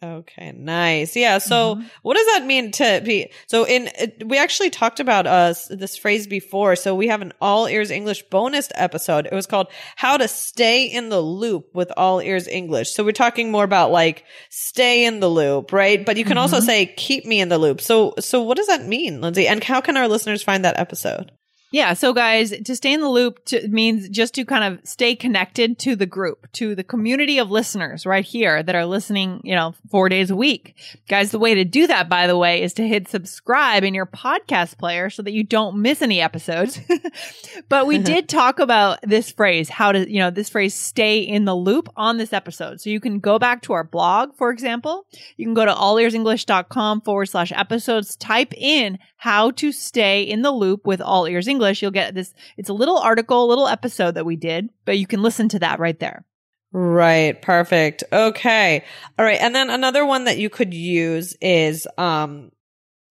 Okay, 0.00 0.52
nice. 0.52 1.16
Yeah. 1.16 1.38
So, 1.38 1.74
mm-hmm. 1.74 1.86
what 2.02 2.16
does 2.16 2.26
that 2.26 2.46
mean 2.46 2.70
to 2.72 3.02
be? 3.04 3.32
So, 3.48 3.66
in 3.66 3.90
we 4.24 4.38
actually 4.38 4.70
talked 4.70 5.00
about 5.00 5.26
us 5.26 5.66
this 5.66 5.96
phrase 5.96 6.28
before. 6.28 6.76
So, 6.76 6.94
we 6.94 7.08
have 7.08 7.20
an 7.20 7.32
all 7.40 7.66
ears 7.66 7.90
English 7.90 8.22
bonus 8.30 8.68
episode. 8.76 9.26
It 9.26 9.34
was 9.34 9.48
called 9.48 9.66
"How 9.96 10.16
to 10.16 10.28
Stay 10.28 10.86
in 10.86 11.08
the 11.08 11.20
Loop 11.20 11.74
with 11.74 11.90
All 11.96 12.20
Ears 12.20 12.46
English." 12.46 12.92
So, 12.92 13.02
we're 13.02 13.10
talking 13.10 13.50
more 13.50 13.64
about 13.64 13.90
like 13.90 14.24
stay 14.50 15.04
in 15.04 15.18
the 15.18 15.28
loop, 15.28 15.72
right? 15.72 16.06
But 16.06 16.16
you 16.16 16.24
can 16.24 16.36
mm-hmm. 16.36 16.42
also 16.42 16.60
say 16.60 16.86
keep 16.86 17.24
me 17.24 17.40
in 17.40 17.48
the 17.48 17.58
loop. 17.58 17.80
So, 17.80 18.14
so 18.20 18.40
what 18.40 18.56
does 18.56 18.68
that 18.68 18.86
mean, 18.86 19.20
Lindsay? 19.20 19.48
And 19.48 19.64
how 19.64 19.80
can 19.80 19.96
our 19.96 20.06
listeners 20.06 20.44
find 20.44 20.64
that 20.64 20.78
episode? 20.78 21.32
Yeah. 21.70 21.92
So 21.92 22.14
guys, 22.14 22.50
to 22.50 22.74
stay 22.74 22.94
in 22.94 23.00
the 23.00 23.08
loop 23.08 23.44
to, 23.46 23.68
means 23.68 24.08
just 24.08 24.34
to 24.34 24.44
kind 24.44 24.64
of 24.64 24.86
stay 24.88 25.14
connected 25.14 25.78
to 25.80 25.96
the 25.96 26.06
group, 26.06 26.50
to 26.52 26.74
the 26.74 26.84
community 26.84 27.38
of 27.38 27.50
listeners 27.50 28.06
right 28.06 28.24
here 28.24 28.62
that 28.62 28.74
are 28.74 28.86
listening, 28.86 29.42
you 29.44 29.54
know, 29.54 29.74
four 29.90 30.08
days 30.08 30.30
a 30.30 30.36
week. 30.36 30.76
Guys, 31.08 31.30
the 31.30 31.38
way 31.38 31.54
to 31.54 31.64
do 31.64 31.86
that, 31.86 32.08
by 32.08 32.26
the 32.26 32.38
way, 32.38 32.62
is 32.62 32.72
to 32.74 32.88
hit 32.88 33.08
subscribe 33.08 33.84
in 33.84 33.92
your 33.92 34.06
podcast 34.06 34.78
player 34.78 35.10
so 35.10 35.22
that 35.22 35.32
you 35.32 35.44
don't 35.44 35.76
miss 35.76 36.00
any 36.00 36.22
episodes. 36.22 36.80
but 37.68 37.86
we 37.86 37.98
did 38.02 38.28
talk 38.30 38.58
about 38.58 38.98
this 39.02 39.30
phrase, 39.30 39.68
how 39.68 39.92
to, 39.92 40.10
you 40.10 40.20
know, 40.20 40.30
this 40.30 40.48
phrase 40.48 40.74
stay 40.74 41.18
in 41.18 41.44
the 41.44 41.54
loop 41.54 41.90
on 41.96 42.16
this 42.16 42.32
episode. 42.32 42.80
So 42.80 42.88
you 42.88 43.00
can 43.00 43.20
go 43.20 43.38
back 43.38 43.60
to 43.62 43.74
our 43.74 43.84
blog, 43.84 44.34
for 44.36 44.50
example. 44.50 45.06
You 45.36 45.44
can 45.44 45.54
go 45.54 45.66
to 45.66 45.72
allearsenglish.com 45.72 47.02
forward 47.02 47.26
slash 47.26 47.52
episodes, 47.52 48.16
type 48.16 48.54
in 48.56 48.98
how 49.18 49.50
to 49.50 49.72
stay 49.72 50.22
in 50.22 50.42
the 50.42 50.52
loop 50.52 50.86
with 50.86 51.00
all 51.00 51.26
ears 51.26 51.48
English, 51.48 51.82
you'll 51.82 51.90
get 51.90 52.14
this. 52.14 52.32
It's 52.56 52.68
a 52.68 52.74
little 52.74 52.98
article, 52.98 53.44
a 53.44 53.50
little 53.50 53.66
episode 53.66 54.14
that 54.14 54.24
we 54.24 54.36
did, 54.36 54.70
but 54.84 54.96
you 54.96 55.06
can 55.06 55.22
listen 55.22 55.48
to 55.50 55.58
that 55.58 55.80
right 55.80 55.98
there. 55.98 56.24
Right. 56.70 57.40
Perfect. 57.42 58.04
Okay. 58.12 58.84
All 59.18 59.24
right. 59.24 59.40
And 59.40 59.54
then 59.54 59.70
another 59.70 60.06
one 60.06 60.24
that 60.24 60.38
you 60.38 60.48
could 60.48 60.72
use 60.72 61.34
is, 61.40 61.86
um, 61.98 62.52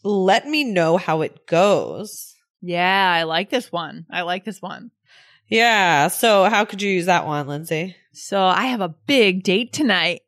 let 0.03 0.47
me 0.47 0.63
know 0.63 0.95
how 0.95 1.21
it 1.21 1.45
goes. 1.45 2.35
Yeah. 2.61 3.11
I 3.11 3.23
like 3.23 3.49
this 3.49 3.71
one. 3.71 4.05
I 4.09 4.21
like 4.21 4.45
this 4.45 4.61
one. 4.61 4.91
Yeah. 5.47 6.07
So 6.07 6.45
how 6.45 6.65
could 6.65 6.81
you 6.81 6.89
use 6.89 7.07
that 7.07 7.25
one, 7.25 7.47
Lindsay? 7.47 7.95
So 8.13 8.41
I 8.41 8.65
have 8.67 8.81
a 8.81 8.95
big 9.07 9.43
date 9.43 9.73
tonight. 9.73 10.21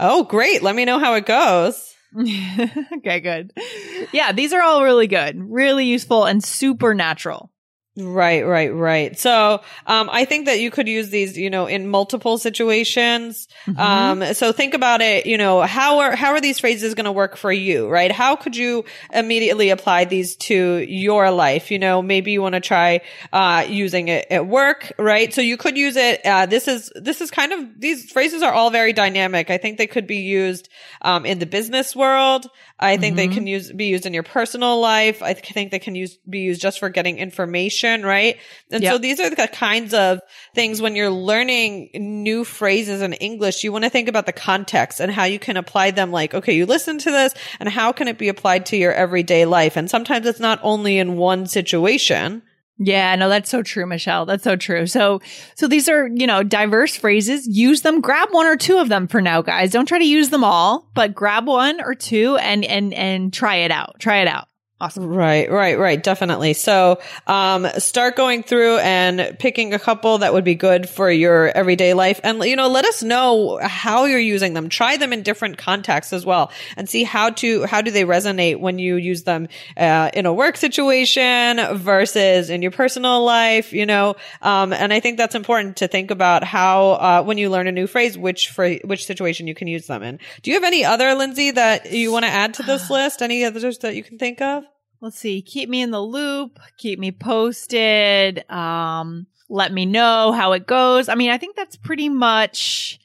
Oh, 0.00 0.24
great. 0.24 0.62
Let 0.62 0.74
me 0.74 0.84
know 0.84 0.98
how 0.98 1.14
it 1.14 1.26
goes. 1.26 1.93
okay, 2.98 3.20
good. 3.20 3.52
Yeah, 4.12 4.32
these 4.32 4.52
are 4.52 4.62
all 4.62 4.84
really 4.84 5.06
good, 5.06 5.36
really 5.38 5.86
useful, 5.86 6.24
and 6.24 6.42
super 6.42 6.94
natural. 6.94 7.50
Right, 7.96 8.44
right, 8.44 8.74
right. 8.74 9.16
So, 9.16 9.60
um, 9.86 10.10
I 10.10 10.24
think 10.24 10.46
that 10.46 10.58
you 10.58 10.72
could 10.72 10.88
use 10.88 11.10
these, 11.10 11.38
you 11.38 11.48
know, 11.48 11.66
in 11.66 11.86
multiple 11.86 12.38
situations. 12.38 13.46
Mm-hmm. 13.66 13.78
Um, 13.78 14.34
so 14.34 14.50
think 14.50 14.74
about 14.74 15.00
it, 15.00 15.26
you 15.26 15.38
know, 15.38 15.60
how 15.60 16.00
are, 16.00 16.16
how 16.16 16.32
are 16.32 16.40
these 16.40 16.58
phrases 16.58 16.94
going 16.94 17.04
to 17.04 17.12
work 17.12 17.36
for 17.36 17.52
you, 17.52 17.88
right? 17.88 18.10
How 18.10 18.34
could 18.34 18.56
you 18.56 18.84
immediately 19.12 19.70
apply 19.70 20.06
these 20.06 20.34
to 20.36 20.78
your 20.78 21.30
life? 21.30 21.70
You 21.70 21.78
know, 21.78 22.02
maybe 22.02 22.32
you 22.32 22.42
want 22.42 22.56
to 22.56 22.60
try, 22.60 23.00
uh, 23.32 23.64
using 23.68 24.08
it 24.08 24.26
at 24.28 24.44
work, 24.44 24.92
right? 24.98 25.32
So 25.32 25.40
you 25.40 25.56
could 25.56 25.76
use 25.76 25.94
it, 25.94 26.26
uh, 26.26 26.46
this 26.46 26.66
is, 26.66 26.90
this 26.96 27.20
is 27.20 27.30
kind 27.30 27.52
of, 27.52 27.80
these 27.80 28.10
phrases 28.10 28.42
are 28.42 28.52
all 28.52 28.70
very 28.70 28.92
dynamic. 28.92 29.50
I 29.50 29.58
think 29.58 29.78
they 29.78 29.86
could 29.86 30.08
be 30.08 30.22
used, 30.22 30.68
um, 31.00 31.24
in 31.24 31.38
the 31.38 31.46
business 31.46 31.94
world. 31.94 32.50
I 32.80 32.96
think 32.96 33.16
mm-hmm. 33.16 33.30
they 33.30 33.34
can 33.36 33.46
use, 33.46 33.70
be 33.70 33.84
used 33.84 34.04
in 34.04 34.14
your 34.14 34.24
personal 34.24 34.80
life. 34.80 35.22
I 35.22 35.34
think 35.34 35.70
they 35.70 35.78
can 35.78 35.94
use, 35.94 36.18
be 36.28 36.40
used 36.40 36.60
just 36.60 36.80
for 36.80 36.88
getting 36.88 37.18
information 37.18 37.83
right? 37.84 38.36
And 38.70 38.82
yep. 38.82 38.92
so 38.92 38.98
these 38.98 39.20
are 39.20 39.30
the 39.30 39.48
kinds 39.48 39.94
of 39.94 40.20
things 40.54 40.80
when 40.80 40.96
you're 40.96 41.10
learning 41.10 41.90
new 41.94 42.44
phrases 42.44 43.02
in 43.02 43.12
English, 43.14 43.64
you 43.64 43.72
want 43.72 43.84
to 43.84 43.90
think 43.90 44.08
about 44.08 44.26
the 44.26 44.32
context 44.32 45.00
and 45.00 45.12
how 45.12 45.24
you 45.24 45.38
can 45.38 45.56
apply 45.56 45.90
them. 45.90 46.10
Like, 46.10 46.34
okay, 46.34 46.54
you 46.54 46.66
listen 46.66 46.98
to 46.98 47.10
this 47.10 47.34
and 47.60 47.68
how 47.68 47.92
can 47.92 48.08
it 48.08 48.18
be 48.18 48.28
applied 48.28 48.66
to 48.66 48.76
your 48.76 48.92
everyday 48.92 49.44
life? 49.44 49.76
And 49.76 49.90
sometimes 49.90 50.26
it's 50.26 50.40
not 50.40 50.58
only 50.62 50.98
in 50.98 51.16
one 51.16 51.46
situation. 51.46 52.42
Yeah, 52.78 53.14
no, 53.14 53.28
that's 53.28 53.50
so 53.50 53.62
true, 53.62 53.86
Michelle. 53.86 54.26
That's 54.26 54.42
so 54.42 54.56
true. 54.56 54.86
So, 54.86 55.20
so 55.54 55.68
these 55.68 55.88
are, 55.88 56.08
you 56.08 56.26
know, 56.26 56.42
diverse 56.42 56.96
phrases. 56.96 57.46
Use 57.46 57.82
them. 57.82 58.00
Grab 58.00 58.30
one 58.32 58.46
or 58.46 58.56
two 58.56 58.78
of 58.78 58.88
them 58.88 59.06
for 59.06 59.20
now, 59.20 59.42
guys. 59.42 59.70
Don't 59.70 59.86
try 59.86 59.98
to 59.98 60.04
use 60.04 60.30
them 60.30 60.42
all, 60.42 60.90
but 60.94 61.14
grab 61.14 61.46
one 61.46 61.80
or 61.80 61.94
two 61.94 62.36
and, 62.36 62.64
and, 62.64 62.92
and 62.92 63.32
try 63.32 63.56
it 63.56 63.70
out. 63.70 64.00
Try 64.00 64.18
it 64.18 64.28
out. 64.28 64.48
Awesome. 64.84 65.06
Right, 65.06 65.50
right, 65.50 65.78
right. 65.78 66.02
Definitely. 66.02 66.52
So, 66.52 67.00
um, 67.26 67.66
start 67.78 68.16
going 68.16 68.42
through 68.42 68.76
and 68.80 69.34
picking 69.38 69.72
a 69.72 69.78
couple 69.78 70.18
that 70.18 70.34
would 70.34 70.44
be 70.44 70.56
good 70.56 70.90
for 70.90 71.10
your 71.10 71.48
everyday 71.48 71.94
life. 71.94 72.20
And, 72.22 72.44
you 72.44 72.54
know, 72.54 72.68
let 72.68 72.84
us 72.84 73.02
know 73.02 73.58
how 73.62 74.04
you're 74.04 74.18
using 74.18 74.52
them. 74.52 74.68
Try 74.68 74.98
them 74.98 75.14
in 75.14 75.22
different 75.22 75.56
contexts 75.56 76.12
as 76.12 76.26
well 76.26 76.52
and 76.76 76.86
see 76.86 77.02
how 77.02 77.30
to, 77.30 77.64
how 77.64 77.80
do 77.80 77.90
they 77.90 78.04
resonate 78.04 78.60
when 78.60 78.78
you 78.78 78.96
use 78.96 79.22
them, 79.22 79.48
uh, 79.78 80.10
in 80.12 80.26
a 80.26 80.34
work 80.34 80.58
situation 80.58 81.58
versus 81.78 82.50
in 82.50 82.60
your 82.60 82.70
personal 82.70 83.24
life, 83.24 83.72
you 83.72 83.86
know? 83.86 84.16
Um, 84.42 84.74
and 84.74 84.92
I 84.92 85.00
think 85.00 85.16
that's 85.16 85.34
important 85.34 85.78
to 85.78 85.88
think 85.88 86.10
about 86.10 86.44
how, 86.44 86.90
uh, 86.90 87.22
when 87.22 87.38
you 87.38 87.48
learn 87.48 87.68
a 87.68 87.72
new 87.72 87.86
phrase, 87.86 88.18
which 88.18 88.50
for 88.50 88.70
which 88.84 89.06
situation 89.06 89.46
you 89.46 89.54
can 89.54 89.66
use 89.66 89.86
them 89.86 90.02
in. 90.02 90.18
Do 90.42 90.50
you 90.50 90.56
have 90.58 90.64
any 90.64 90.84
other, 90.84 91.14
Lindsay, 91.14 91.52
that 91.52 91.90
you 91.90 92.12
want 92.12 92.26
to 92.26 92.30
add 92.30 92.52
to 92.54 92.62
this 92.62 92.90
list? 92.90 93.22
Any 93.22 93.46
others 93.46 93.78
that 93.78 93.96
you 93.96 94.04
can 94.04 94.18
think 94.18 94.42
of? 94.42 94.64
Let's 95.04 95.18
see, 95.18 95.42
keep 95.42 95.68
me 95.68 95.82
in 95.82 95.90
the 95.90 96.00
loop, 96.00 96.58
keep 96.78 96.98
me 96.98 97.12
posted, 97.12 98.50
um, 98.50 99.26
let 99.50 99.70
me 99.70 99.84
know 99.84 100.32
how 100.32 100.52
it 100.52 100.66
goes. 100.66 101.10
I 101.10 101.14
mean, 101.14 101.30
I 101.30 101.36
think 101.36 101.56
that's 101.56 101.76
pretty 101.76 102.08
much, 102.08 102.98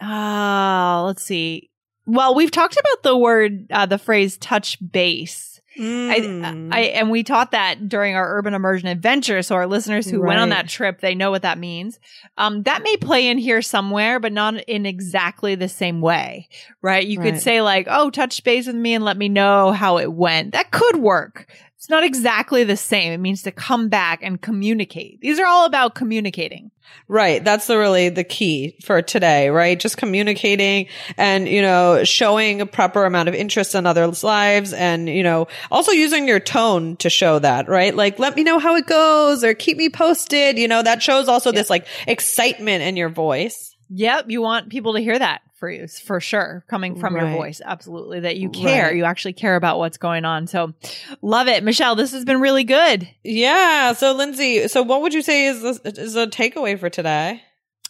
uh, 0.00 1.02
let's 1.04 1.24
see. 1.24 1.70
Well, 2.06 2.36
we've 2.36 2.52
talked 2.52 2.76
about 2.76 3.02
the 3.02 3.16
word, 3.16 3.66
uh, 3.72 3.86
the 3.86 3.98
phrase 3.98 4.36
touch 4.36 4.78
base. 4.92 5.53
Mm. 5.78 6.72
I, 6.72 6.78
I, 6.78 6.80
and 6.82 7.10
we 7.10 7.22
taught 7.22 7.50
that 7.50 7.88
during 7.88 8.14
our 8.14 8.36
urban 8.36 8.54
immersion 8.54 8.88
adventure. 8.88 9.42
So 9.42 9.54
our 9.56 9.66
listeners 9.66 10.08
who 10.08 10.20
right. 10.20 10.28
went 10.28 10.40
on 10.40 10.50
that 10.50 10.68
trip, 10.68 11.00
they 11.00 11.14
know 11.14 11.30
what 11.30 11.42
that 11.42 11.58
means. 11.58 11.98
Um, 12.38 12.62
that 12.64 12.82
may 12.82 12.96
play 12.96 13.28
in 13.28 13.38
here 13.38 13.62
somewhere, 13.62 14.20
but 14.20 14.32
not 14.32 14.56
in 14.64 14.86
exactly 14.86 15.54
the 15.54 15.68
same 15.68 16.00
way, 16.00 16.48
right? 16.82 17.04
You 17.04 17.20
right. 17.20 17.32
could 17.32 17.42
say 17.42 17.60
like, 17.60 17.86
"Oh, 17.90 18.10
touch 18.10 18.42
base 18.44 18.66
with 18.66 18.76
me 18.76 18.94
and 18.94 19.04
let 19.04 19.16
me 19.16 19.28
know 19.28 19.72
how 19.72 19.98
it 19.98 20.12
went." 20.12 20.52
That 20.52 20.70
could 20.70 20.96
work. 20.96 21.46
It's 21.84 21.90
not 21.90 22.02
exactly 22.02 22.64
the 22.64 22.78
same. 22.78 23.12
It 23.12 23.20
means 23.20 23.42
to 23.42 23.52
come 23.52 23.90
back 23.90 24.20
and 24.22 24.40
communicate. 24.40 25.20
These 25.20 25.38
are 25.38 25.44
all 25.44 25.66
about 25.66 25.94
communicating. 25.94 26.70
Right. 27.08 27.44
That's 27.44 27.66
the 27.66 27.76
really 27.76 28.08
the 28.08 28.24
key 28.24 28.78
for 28.82 29.02
today, 29.02 29.50
right? 29.50 29.78
Just 29.78 29.98
communicating 29.98 30.86
and, 31.18 31.46
you 31.46 31.60
know, 31.60 32.02
showing 32.02 32.62
a 32.62 32.66
proper 32.66 33.04
amount 33.04 33.28
of 33.28 33.34
interest 33.34 33.74
in 33.74 33.84
others' 33.84 34.24
lives 34.24 34.72
and, 34.72 35.10
you 35.10 35.22
know, 35.22 35.46
also 35.70 35.92
using 35.92 36.26
your 36.26 36.40
tone 36.40 36.96
to 36.96 37.10
show 37.10 37.38
that, 37.40 37.68
right? 37.68 37.94
Like, 37.94 38.18
let 38.18 38.34
me 38.34 38.44
know 38.44 38.58
how 38.58 38.76
it 38.76 38.86
goes 38.86 39.44
or 39.44 39.52
keep 39.52 39.76
me 39.76 39.90
posted. 39.90 40.56
You 40.56 40.68
know, 40.68 40.82
that 40.82 41.02
shows 41.02 41.28
also 41.28 41.52
this 41.52 41.68
like 41.68 41.86
excitement 42.06 42.82
in 42.82 42.96
your 42.96 43.10
voice. 43.10 43.73
Yep. 43.90 44.30
You 44.30 44.42
want 44.42 44.70
people 44.70 44.94
to 44.94 45.00
hear 45.00 45.18
that 45.18 45.42
for 45.54 45.70
you 45.70 45.86
for 45.86 46.20
sure 46.20 46.64
coming 46.68 46.98
from 46.98 47.14
right. 47.14 47.22
your 47.22 47.38
voice 47.38 47.62
absolutely 47.64 48.20
that 48.20 48.36
you 48.36 48.50
care 48.50 48.86
right. 48.86 48.96
you 48.96 49.04
actually 49.04 49.32
care 49.32 49.56
about 49.56 49.78
what's 49.78 49.96
going 49.96 50.24
on 50.24 50.46
so 50.46 50.74
love 51.22 51.46
it 51.46 51.62
michelle 51.62 51.94
this 51.94 52.12
has 52.12 52.24
been 52.24 52.40
really 52.40 52.64
good 52.64 53.08
yeah 53.22 53.92
so 53.92 54.12
lindsay 54.12 54.66
so 54.68 54.82
what 54.82 55.00
would 55.00 55.14
you 55.14 55.22
say 55.22 55.46
is 55.46 55.62
is 55.84 56.16
a 56.16 56.26
takeaway 56.26 56.78
for 56.78 56.90
today 56.90 57.40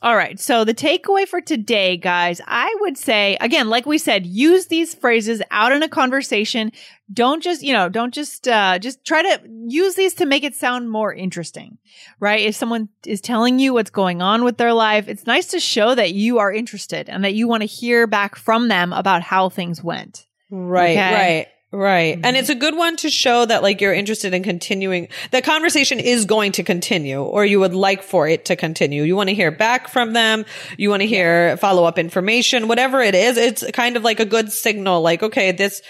all 0.04 0.16
right. 0.16 0.38
So 0.38 0.64
the 0.64 0.74
takeaway 0.74 1.26
for 1.26 1.40
today, 1.40 1.96
guys, 1.96 2.38
I 2.46 2.76
would 2.80 2.98
say, 2.98 3.38
again, 3.40 3.70
like 3.70 3.86
we 3.86 3.96
said, 3.96 4.26
use 4.26 4.66
these 4.66 4.94
phrases 4.94 5.40
out 5.50 5.72
in 5.72 5.82
a 5.82 5.88
conversation. 5.88 6.72
Don't 7.10 7.42
just, 7.42 7.62
you 7.62 7.72
know, 7.72 7.88
don't 7.88 8.12
just, 8.12 8.46
uh, 8.46 8.78
just 8.78 9.02
try 9.06 9.22
to 9.22 9.40
use 9.66 9.94
these 9.94 10.12
to 10.16 10.26
make 10.26 10.44
it 10.44 10.54
sound 10.54 10.90
more 10.90 11.14
interesting, 11.14 11.78
right? 12.20 12.40
If 12.40 12.54
someone 12.54 12.90
is 13.06 13.22
telling 13.22 13.58
you 13.58 13.72
what's 13.72 13.88
going 13.88 14.20
on 14.20 14.44
with 14.44 14.58
their 14.58 14.74
life, 14.74 15.08
it's 15.08 15.26
nice 15.26 15.46
to 15.48 15.58
show 15.58 15.94
that 15.94 16.12
you 16.12 16.38
are 16.38 16.52
interested 16.52 17.08
and 17.08 17.24
that 17.24 17.32
you 17.32 17.48
want 17.48 17.62
to 17.62 17.66
hear 17.66 18.06
back 18.06 18.36
from 18.36 18.68
them 18.68 18.92
about 18.92 19.22
how 19.22 19.48
things 19.48 19.82
went. 19.82 20.26
Right. 20.50 20.98
Okay? 20.98 21.14
Right. 21.14 21.46
Right. 21.74 22.20
And 22.22 22.36
it's 22.36 22.48
mm-hmm. 22.48 22.56
a 22.56 22.60
good 22.60 22.76
one 22.76 22.96
to 22.98 23.10
show 23.10 23.44
that 23.44 23.64
like 23.64 23.80
you're 23.80 23.92
interested 23.92 24.32
in 24.32 24.44
continuing. 24.44 25.08
The 25.32 25.42
conversation 25.42 25.98
is 25.98 26.24
going 26.24 26.52
to 26.52 26.62
continue 26.62 27.20
or 27.20 27.44
you 27.44 27.58
would 27.58 27.74
like 27.74 28.04
for 28.04 28.28
it 28.28 28.44
to 28.44 28.54
continue. 28.54 29.02
You 29.02 29.16
want 29.16 29.28
to 29.30 29.34
hear 29.34 29.50
back 29.50 29.88
from 29.88 30.12
them. 30.12 30.44
You 30.78 30.88
want 30.90 31.00
to 31.00 31.08
hear 31.08 31.56
follow 31.56 31.82
up 31.82 31.98
information, 31.98 32.68
whatever 32.68 33.00
it 33.00 33.16
is. 33.16 33.36
It's 33.36 33.68
kind 33.72 33.96
of 33.96 34.04
like 34.04 34.20
a 34.20 34.24
good 34.24 34.52
signal. 34.52 35.02
Like, 35.02 35.24
okay, 35.24 35.50
this, 35.50 35.82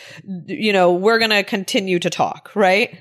you 0.47 0.73
know, 0.73 0.95
we're 0.95 1.19
going 1.19 1.31
to 1.33 1.43
continue 1.43 1.99
to 1.99 2.09
talk, 2.09 2.50
right? 2.55 2.99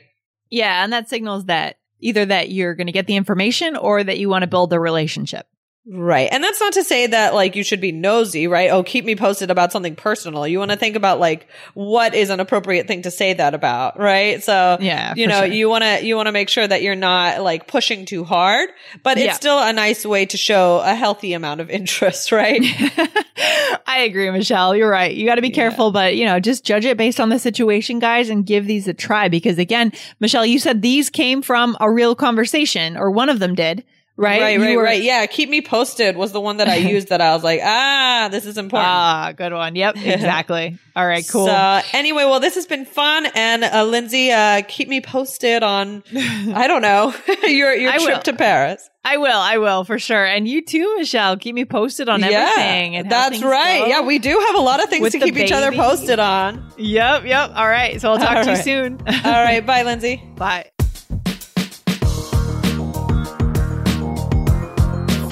Yeah. 0.49 0.83
And 0.83 0.91
that 0.91 1.07
signals 1.07 1.45
that 1.45 1.77
either 2.01 2.25
that 2.25 2.51
you're 2.51 2.75
going 2.75 2.87
to 2.87 2.93
get 2.93 3.07
the 3.07 3.15
information 3.15 3.77
or 3.77 4.03
that 4.03 4.19
you 4.19 4.27
want 4.27 4.43
to 4.43 4.47
build 4.47 4.73
a 4.73 4.79
relationship. 4.79 5.47
Right. 5.85 6.29
And 6.31 6.41
that's 6.41 6.61
not 6.61 6.73
to 6.73 6.83
say 6.83 7.07
that 7.07 7.33
like 7.33 7.57
you 7.57 7.63
should 7.63 7.81
be 7.81 7.91
nosy, 7.91 8.47
right? 8.47 8.69
Oh, 8.69 8.83
keep 8.83 9.03
me 9.03 9.17
posted 9.17 9.51
about 9.51 9.73
something 9.73 9.97
personal. 9.97 10.47
You 10.47 10.57
want 10.59 10.71
to 10.71 10.77
think 10.77 10.95
about 10.95 11.19
like 11.19 11.47
what 11.73 12.15
is 12.15 12.29
an 12.29 12.39
appropriate 12.39 12.87
thing 12.87 13.01
to 13.01 13.11
say 13.11 13.33
that 13.33 13.53
about, 13.53 13.99
right? 13.99 14.41
So, 14.41 14.77
Yeah, 14.79 15.13
you 15.17 15.27
know, 15.27 15.39
sure. 15.39 15.47
you 15.47 15.67
want 15.67 15.83
to, 15.83 16.05
you 16.05 16.15
want 16.15 16.27
to 16.27 16.31
make 16.31 16.47
sure 16.47 16.65
that 16.65 16.83
you're 16.83 16.95
not 16.95 17.41
like 17.41 17.67
pushing 17.67 18.05
too 18.05 18.23
hard, 18.23 18.69
but 19.03 19.17
it's 19.17 19.35
still 19.35 19.59
a 19.59 19.73
nice 19.73 20.05
way 20.05 20.25
to 20.27 20.37
show 20.37 20.79
a 20.85 20.95
healthy 20.95 21.33
amount 21.33 21.59
of 21.59 21.69
interest, 21.69 22.31
right? 22.31 22.61
I 23.85 23.99
agree, 24.07 24.31
Michelle. 24.31 24.75
You're 24.77 24.89
right. 24.89 25.13
You 25.13 25.25
got 25.25 25.35
to 25.35 25.41
be 25.41 25.49
careful, 25.49 25.91
but 25.91 26.15
you 26.15 26.23
know, 26.25 26.39
just 26.39 26.63
judge 26.63 26.85
it 26.85 26.95
based 26.95 27.19
on 27.19 27.27
the 27.27 27.39
situation, 27.39 27.99
guys, 27.99 28.29
and 28.29 28.45
give 28.45 28.67
these 28.67 28.87
a 28.87 28.93
try. 28.93 29.27
Because 29.27 29.57
again, 29.57 29.91
Michelle, 30.21 30.45
you 30.45 30.59
said 30.59 30.81
these 30.81 31.09
came 31.09 31.41
from 31.41 31.75
a 31.81 31.91
real 31.91 32.15
conversation, 32.15 32.95
or 32.95 33.11
one 33.11 33.27
of 33.27 33.39
them 33.39 33.53
did, 33.53 33.83
right? 34.17 34.41
Right, 34.41 34.59
right, 34.59 34.75
were- 34.77 34.83
right. 34.83 35.01
Yeah. 35.01 35.25
Keep 35.25 35.49
me 35.49 35.61
posted 35.61 36.15
was 36.17 36.31
the 36.31 36.41
one 36.41 36.57
that 36.57 36.67
I 36.67 36.75
used 36.95 37.09
that 37.09 37.21
I 37.21 37.33
was 37.33 37.43
like, 37.43 37.61
ah, 37.63 38.29
this 38.31 38.45
is 38.45 38.57
important. 38.57 38.87
Ah, 38.89 39.31
good 39.35 39.53
one. 39.53 39.75
Yep, 39.75 39.95
exactly. 40.03 40.77
All 40.95 41.05
right, 41.07 41.27
cool. 41.27 41.47
So 41.47 41.81
anyway, 41.93 42.23
well, 42.25 42.39
this 42.39 42.55
has 42.55 42.67
been 42.67 42.85
fun, 42.85 43.25
and 43.33 43.63
uh, 43.63 43.83
Lindsay, 43.83 44.31
uh, 44.31 44.61
keep 44.67 44.87
me 44.87 45.01
posted 45.01 45.63
on, 45.63 46.03
I 46.15 46.67
don't 46.67 46.83
know, 46.83 47.13
your 47.43 47.73
your 47.73 47.91
I 47.91 47.97
trip 47.97 48.15
will. 48.17 48.21
to 48.21 48.33
Paris. 48.33 48.89
I 49.05 49.17
will, 49.17 49.37
I 49.37 49.57
will 49.57 49.83
for 49.83 49.99
sure. 49.99 50.23
And 50.23 50.47
you 50.47 50.63
too, 50.63 50.95
Michelle. 50.97 51.35
Keep 51.35 51.55
me 51.55 51.65
posted 51.65 52.07
on 52.07 52.23
everything. 52.23 52.95
and 52.95 53.11
that's 53.11 53.41
right. 53.41 53.87
Yeah, 53.87 54.01
we 54.01 54.17
do 54.19 54.29
have 54.47 54.55
a 54.55 54.61
lot 54.61 54.81
of 54.81 54.89
things 54.89 55.11
to 55.11 55.19
keep 55.19 55.35
each 55.35 55.51
other 55.51 55.71
posted 55.73 56.19
on. 56.19 56.71
Yep, 56.77 57.25
yep. 57.25 57.51
All 57.53 57.67
right. 57.67 57.99
So 57.99 58.11
I'll 58.11 58.17
talk 58.17 58.37
All 58.37 58.43
to 58.45 58.51
you 58.51 58.55
soon. 58.57 59.01
All 59.05 59.43
right, 59.43 59.65
bye, 59.65 59.83
Lindsay. 59.83 60.23
Bye. 60.37 60.72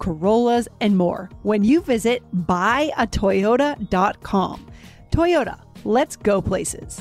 Corollas, 0.00 0.66
and 0.80 0.96
more 0.96 1.30
when 1.42 1.62
you 1.62 1.80
visit 1.80 2.24
buyatoyota.com. 2.34 4.66
Toyota, 5.12 5.60
let's 5.84 6.16
go 6.16 6.42
places. 6.42 7.00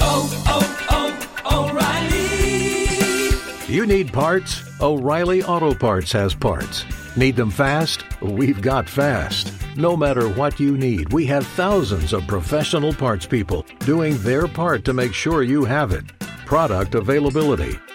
Oh, 0.00 0.42
oh, 0.46 1.44
oh, 1.50 1.68
O'Reilly. 1.68 3.74
You 3.74 3.86
need 3.86 4.12
parts? 4.12 4.62
O'Reilly 4.80 5.42
Auto 5.42 5.74
Parts 5.74 6.12
has 6.12 6.34
parts. 6.34 6.84
Need 7.16 7.36
them 7.36 7.50
fast? 7.50 8.04
We've 8.20 8.60
got 8.60 8.88
fast. 8.88 9.52
No 9.76 9.96
matter 9.96 10.28
what 10.28 10.60
you 10.60 10.76
need, 10.76 11.12
we 11.12 11.26
have 11.26 11.46
thousands 11.46 12.12
of 12.12 12.26
professional 12.26 12.92
parts 12.92 13.26
people 13.26 13.64
doing 13.80 14.18
their 14.18 14.46
part 14.48 14.84
to 14.84 14.92
make 14.92 15.14
sure 15.14 15.42
you 15.42 15.64
have 15.64 15.92
it. 15.92 16.04
Product 16.44 16.94
availability. 16.94 17.78